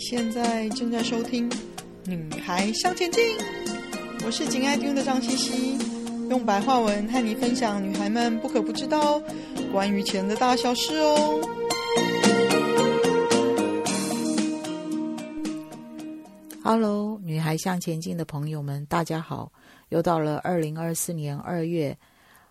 [0.00, 1.48] 现在正在收听
[2.06, 3.22] 《女孩向前进》，
[4.24, 5.78] 我是紧爱听的张茜茜，
[6.30, 9.22] 用白话文和你分享女孩们不可不知道
[9.70, 11.40] 关于钱的大小事哦。
[16.64, 19.52] Hello，女孩向前进的朋友们，大家好！
[19.90, 21.92] 又到了二零二四年二月，《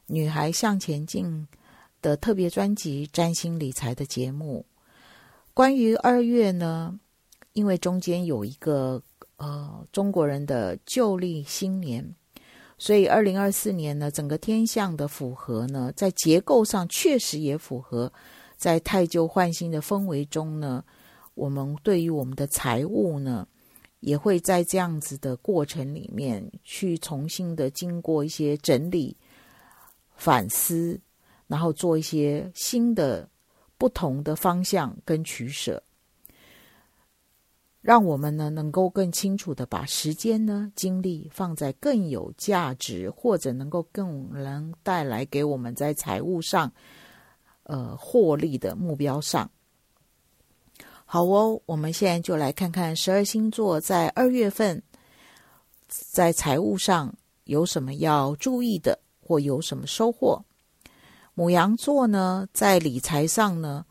[0.05, 1.25] 女孩向前进》
[1.99, 4.63] 的特别专辑《占星理财》的节目。
[5.55, 6.99] 关于二月呢，
[7.53, 9.01] 因为中间有一个
[9.37, 12.15] 呃中国人的旧历新年，
[12.77, 18.11] 所以二零二四年呢，整个天象的符合呢，在结构上确实也符合，
[18.57, 20.83] 在太旧换新的氛围中呢，
[21.33, 23.47] 我们对于我们的财务呢，
[23.99, 29.17] 也会在这样子的过程里面去重新的经过一些整理、
[30.15, 30.99] 反思，
[31.47, 33.29] 然后做一些新的。
[33.79, 35.81] 不同的方向跟取舍，
[37.81, 46.71] 让我们呢能够更清楚的把时间呢精力放在更有价值或者能够更能带来给我们在财务上
[47.63, 49.49] 呃获利的目标上。
[51.05, 54.83] 好哦，我们现在就来看看十二星座在二月份
[55.87, 60.43] 在财务上有什么要注意的，或有什么收获。
[61.33, 63.85] 母羊座呢，在理财上呢，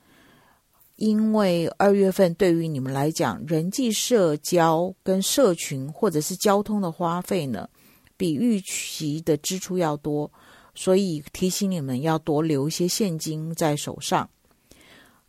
[0.98, 7.70] 因为二月份对于你们来讲，人际社交跟社群或者是交通的花费呢，
[8.16, 10.28] 比预期的支出要多，
[10.74, 14.28] 所以提醒你们要多留一些现金在手上。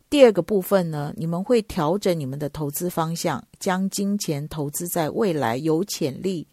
[0.08, 6.48] 第二个部分呢，你们会调整你们的投资方向，将金钱投资在未来有潜力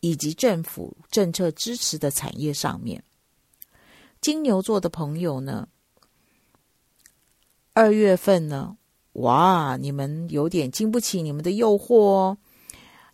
[0.00, 3.04] 以及政府政策支持的产业上面。
[4.22, 5.68] 金牛座的朋友呢，
[7.74, 8.76] 二月份呢，
[9.14, 12.36] 哇，你们有点经不起你们的诱惑哦。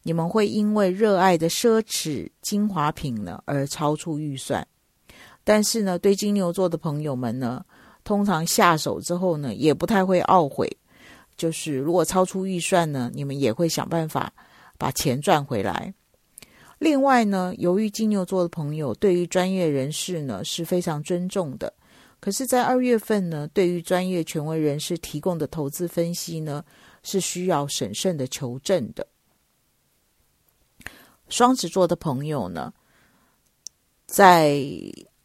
[0.02, 4.66] 你们会因为热爱的奢侈精华品呢而超出预算，
[5.44, 7.64] 但是呢，对金牛座的朋友们呢，
[8.02, 10.68] 通常下手之后呢，也不太会懊悔。
[11.36, 14.32] 就是如果超出预算呢，你们也会想办法
[14.76, 15.94] 把钱赚回来。
[16.80, 21.72] 另外呢，由于金牛座的朋友对于专业人士呢是非常尊重的，
[22.20, 26.64] 可是，在二月份呢，对于专业权威人士提供的投资分析呢，
[27.02, 29.06] 是需要审慎的求证的。
[31.28, 32.72] 双子座的朋友呢，
[34.06, 34.60] 在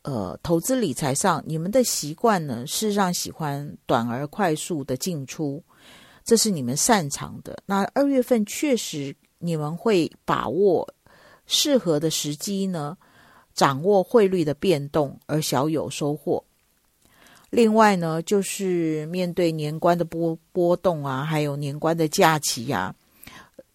[0.03, 5.63] 呃投资理财上，你们的习惯呢，事实上喜欢短而快速的进出，
[6.23, 7.57] 这是你们擅长的。
[7.65, 10.87] 那二月份确实你们会把握。
[11.45, 12.97] 适合的时机呢，
[13.53, 16.41] 掌握汇率的变动而小有收获。
[17.53, 22.95] 另外呢，就是面对年关的波波动啊，还有年关的假期呀，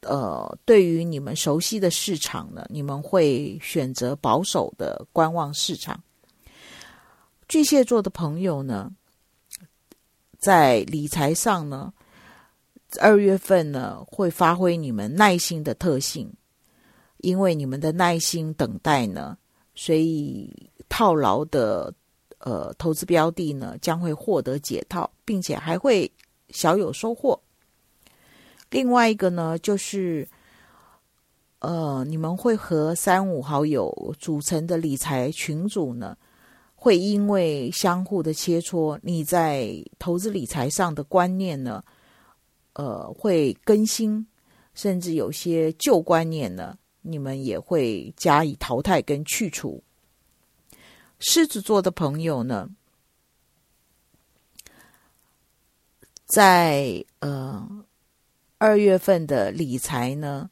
[0.00, 6.02] 呃，对于你们熟悉的市场呢，你们会选择保守的观望市场。
[7.46, 8.90] 巨蟹座的朋友呢，
[10.40, 11.92] 在理财上呢，
[13.00, 16.28] 二月份呢，会发挥你们耐心的特性。
[17.18, 19.38] 因为你们的耐心等待呢，
[19.76, 21.94] 所以套牢的
[22.38, 26.10] 呃投资标的呢将会获得解套，并且还会
[26.50, 27.40] 小有收获。
[28.70, 30.28] 另外一个呢，就是
[31.60, 36.16] 呃你们会和三五好友组成的理财群组呢，
[36.74, 41.82] 会因为相互的切磋，你在投资理财上的观念呢，
[42.74, 44.26] 呃会更新，
[44.74, 46.76] 甚至有些旧观念呢。
[47.00, 49.82] 你们也会加以淘汰跟去除。
[51.20, 52.68] 狮子座的朋友呢，
[56.26, 57.84] 在呃
[58.58, 60.48] 二月份的理财呢，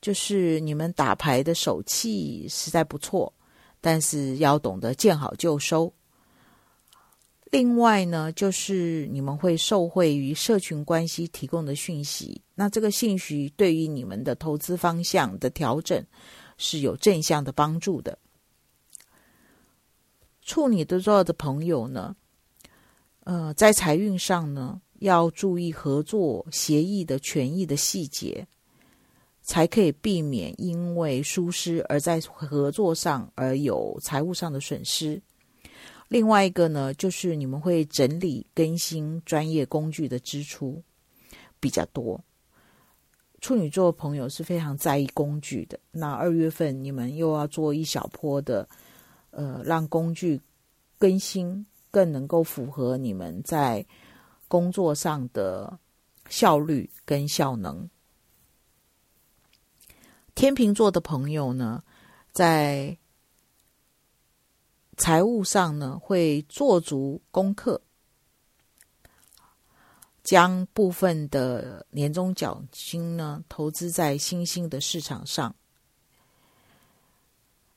[0.00, 3.32] 就是你们打牌的手气实在不错，
[3.80, 5.92] 但是要懂得见好就收。
[7.52, 16.04] 另外呢，就是你们会受惠于社群关系提供的讯息，那这个信息对于你们的投资方向的调整
[16.56, 18.18] 是有正向的帮助的。
[20.42, 22.14] 处女座的朋友呢，
[23.24, 28.46] 呃，在财运上呢，要注意合作协议的权益的细节，
[29.40, 35.22] 才可以避免因为疏失而在合作上而有财务上的损失。
[36.08, 40.82] 另外一个呢，就是你们会整理更新专业工具的支出
[41.58, 42.20] 比较多。
[43.40, 45.78] 处女座朋友是非常在意工具的。
[45.90, 48.68] 那二月份你们又要做一小波的，
[49.32, 50.40] 呃，让工具
[50.98, 53.84] 更新更能够符合你们在
[54.46, 55.78] 工作上的
[56.28, 57.88] 效率跟效能。
[60.34, 61.82] 天秤座的朋友呢，
[62.32, 62.96] 在
[64.96, 67.82] 财务上呢，会做足功课，
[70.22, 75.54] 将部分的年终奖金呢投资在新兴的市场上。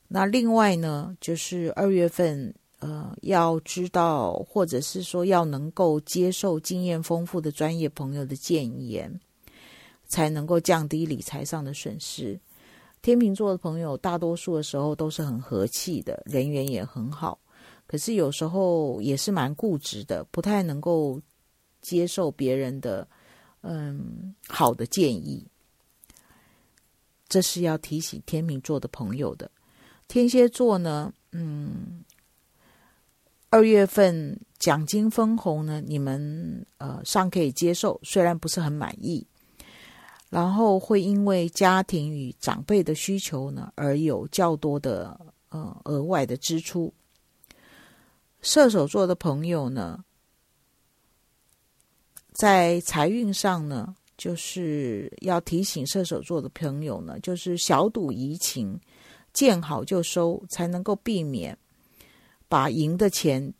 [0.07, 9.19] 那另外呢，就是二月份，呃，要知道或者是说要能够接受经验丰富的专业朋友的建言，
[10.05, 12.39] 才能够降低理财上的损失。
[13.01, 17.39] 天秤座的朋友，大多数的时候都是很和气的，人缘也很好，
[17.87, 21.21] 可是有时候也是蛮固执的，不太能够
[21.81, 23.07] 接受别人的
[23.61, 25.45] 嗯好的建议。
[27.27, 29.49] 这是要提醒天秤座的朋友的。
[30.07, 32.03] 天蝎座呢，嗯，
[33.49, 39.25] 二月份奖金分红呢，你们呃尚可以接受，虽然不是很满意。
[40.29, 45.17] 然后会因为家庭与长辈的需求呢，而有较多的
[45.49, 46.93] 呃额外的支出。
[48.41, 50.03] 射手座的朋友呢，
[52.33, 58.77] 在财运上呢，就是要提醒射手座的朋友呢，就是小赌怡情，
[59.35, 61.55] 见好就收，才能够避免
[62.47, 63.53] 把赢的钱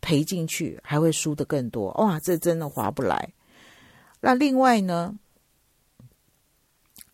[0.00, 1.92] 赔进去，还会输得更多。
[1.98, 3.32] 哇，这真的划不来。
[4.20, 5.14] 那另外呢，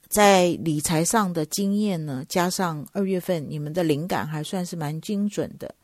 [0.08, 5.74] 在理财上的经验呢，加上二月份你们的灵感还算是蛮精准的，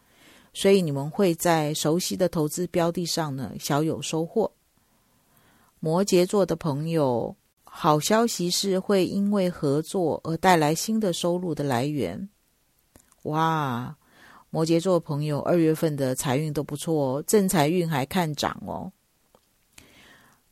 [0.55, 4.51] 所以你们会在熟悉的投资标的上呢小有收获。
[5.81, 7.35] 摩羯座的朋友，
[7.79, 12.27] 好消息是会因为合作而带来新的收入的来源。
[13.25, 13.95] 哇，
[14.49, 18.91] 摩羯座朋友二月份的财运都不错哦，正财运还看涨哦。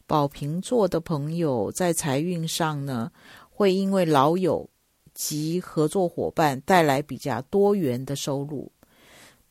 [0.06, 3.10] 宝瓶座的朋友在财运上呢，
[3.48, 4.68] 会因为老友
[5.14, 8.70] 及合作伙伴带来比较多元的收入，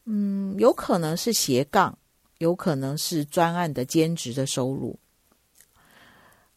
[0.06, 1.98] 嗯，有可能是斜杠，
[2.38, 4.96] 有可能是专案的兼职的收入。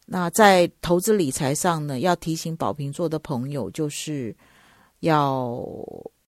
[0.08, 4.34] 那在投资理财上呢，要提醒宝瓶座的朋友，就是
[5.00, 5.60] 要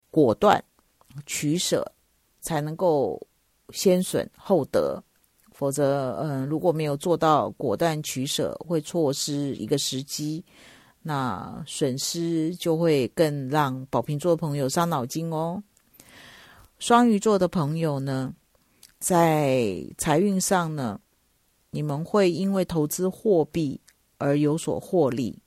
[0.09, 0.61] 果断
[1.27, 1.89] 取舍，
[2.41, 3.21] 才能够
[3.69, 5.01] 先损后得，
[5.51, 10.43] 否则，嗯，如果没有做到果断取舍，会错失一个时机。
[11.03, 15.63] 那损失就会更让宝瓶座的朋友伤脑筋哦。
[16.79, 18.33] 双鱼座的朋友呢，
[18.99, 20.99] 在财运上呢，
[21.71, 23.79] 你们会因为投资货币
[24.17, 25.37] 而有所获利。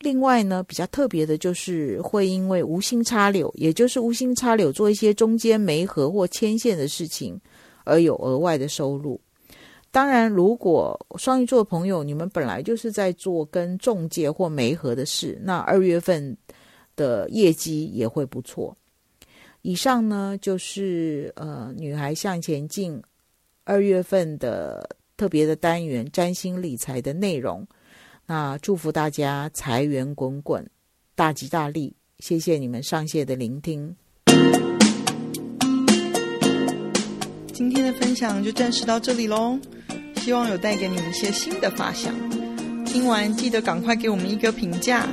[0.00, 7.40] 另外呢，比较特别的就是会因为无心插柳，也就是无心插柳做一些中间媒合或牵线的事情，
[7.84, 9.18] 而有额外的收入。
[9.90, 16.36] 当然，如果双鱼座的朋友，你们本来就是在做跟中介或媒合的事，那二月份
[16.96, 18.76] 的业绩也会不错。
[19.62, 23.00] 以上呢，就是呃，女孩向前进
[23.62, 24.86] 二月份的
[25.16, 27.66] 特别的单元占星理财的内容。
[28.26, 30.68] 那祝福大家财源滚滚，
[31.14, 31.94] 大吉大利！
[32.18, 33.94] 谢谢你们上线的聆听。
[37.52, 39.58] 今天的分享就暂时到这里喽。
[40.16, 42.14] 希望有带给你们一些新的发想。
[42.86, 45.06] 听完记得赶快给我们一个评价。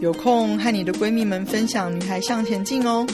[0.00, 3.06] 有空和你的闺蜜们分享《女孩向前进》哦。